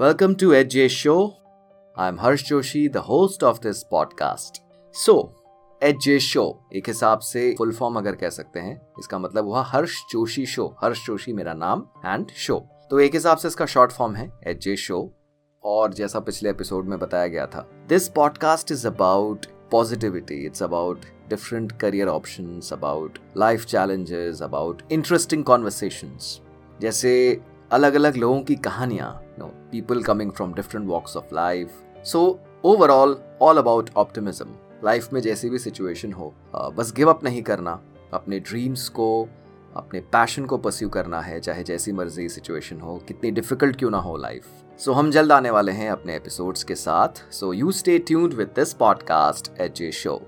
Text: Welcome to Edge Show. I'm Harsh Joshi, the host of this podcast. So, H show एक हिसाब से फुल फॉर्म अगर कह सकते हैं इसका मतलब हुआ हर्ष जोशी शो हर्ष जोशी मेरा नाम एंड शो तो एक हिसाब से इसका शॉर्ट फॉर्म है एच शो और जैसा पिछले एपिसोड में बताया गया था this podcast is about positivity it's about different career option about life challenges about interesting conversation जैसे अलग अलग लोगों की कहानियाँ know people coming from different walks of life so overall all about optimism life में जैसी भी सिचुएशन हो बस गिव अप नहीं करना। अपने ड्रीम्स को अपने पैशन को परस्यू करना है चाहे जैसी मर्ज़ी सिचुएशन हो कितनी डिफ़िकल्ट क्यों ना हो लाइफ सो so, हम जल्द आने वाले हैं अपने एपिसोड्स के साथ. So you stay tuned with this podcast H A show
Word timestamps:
Welcome 0.00 0.34
to 0.36 0.54
Edge 0.54 0.90
Show. 0.90 1.36
I'm 1.96 2.16
Harsh 2.16 2.44
Joshi, 2.44 2.90
the 2.90 3.02
host 3.02 3.42
of 3.42 3.60
this 3.60 3.84
podcast. 3.84 4.60
So, 4.94 5.14
H 5.82 6.08
show 6.20 6.44
एक 6.74 6.88
हिसाब 6.88 7.18
से 7.18 7.42
फुल 7.58 7.72
फॉर्म 7.72 7.96
अगर 7.96 8.14
कह 8.14 8.30
सकते 8.30 8.60
हैं 8.60 8.80
इसका 9.00 9.18
मतलब 9.18 9.44
हुआ 9.44 9.62
हर्ष 9.62 9.96
जोशी 10.12 10.46
शो 10.46 10.66
हर्ष 10.82 11.04
जोशी 11.06 11.32
मेरा 11.32 11.54
नाम 11.54 11.84
एंड 12.06 12.30
शो 12.36 12.58
तो 12.90 13.00
एक 13.00 13.14
हिसाब 13.14 13.38
से 13.38 13.48
इसका 13.48 13.66
शॉर्ट 13.66 13.92
फॉर्म 13.92 14.14
है 14.14 14.30
एच 14.46 14.68
शो 14.78 15.02
और 15.64 15.92
जैसा 15.94 16.20
पिछले 16.20 16.50
एपिसोड 16.50 16.88
में 16.88 16.98
बताया 16.98 17.26
गया 17.26 17.46
था 17.46 17.66
this 17.88 18.08
podcast 18.08 18.72
is 18.72 18.86
about 18.86 19.46
positivity 19.70 20.44
it's 20.46 20.62
about 20.62 21.04
different 21.30 21.78
career 21.80 22.08
option 22.08 22.60
about 22.72 23.18
life 23.36 23.64
challenges 23.66 24.42
about 24.42 24.82
interesting 24.92 25.44
conversation 25.44 26.18
जैसे 26.80 27.40
अलग 27.72 27.94
अलग 27.94 28.16
लोगों 28.16 28.40
की 28.42 28.54
कहानियाँ 28.56 29.10
know 29.40 29.46
people 29.72 30.02
coming 30.02 30.32
from 30.32 30.54
different 30.54 30.88
walks 30.88 31.16
of 31.16 31.34
life 31.34 31.82
so 32.04 32.40
overall 32.64 33.16
all 33.42 33.58
about 33.58 33.90
optimism 33.96 34.54
life 34.84 35.12
में 35.12 35.20
जैसी 35.20 35.50
भी 35.50 35.58
सिचुएशन 35.58 36.12
हो 36.12 36.32
बस 36.76 36.92
गिव 36.96 37.10
अप 37.10 37.24
नहीं 37.24 37.42
करना। 37.42 37.80
अपने 38.14 38.38
ड्रीम्स 38.40 38.88
को 38.88 39.28
अपने 39.76 40.00
पैशन 40.12 40.44
को 40.44 40.56
परस्यू 40.58 40.88
करना 40.88 41.20
है 41.20 41.40
चाहे 41.40 41.62
जैसी 41.62 41.92
मर्ज़ी 41.92 42.28
सिचुएशन 42.28 42.80
हो 42.80 42.96
कितनी 43.08 43.30
डिफ़िकल्ट 43.30 43.76
क्यों 43.76 43.90
ना 43.90 43.98
हो 43.98 44.16
लाइफ 44.16 44.46
सो 44.78 44.90
so, 44.90 44.96
हम 44.98 45.10
जल्द 45.10 45.32
आने 45.32 45.50
वाले 45.50 45.72
हैं 45.72 45.90
अपने 45.90 46.16
एपिसोड्स 46.16 46.64
के 46.64 46.74
साथ. 46.74 47.32
So 47.32 47.52
you 47.52 47.72
stay 47.72 47.98
tuned 47.98 48.34
with 48.34 48.48
this 48.56 48.72
podcast 48.74 49.52
H 49.60 49.82
A 49.82 49.90
show 49.92 50.20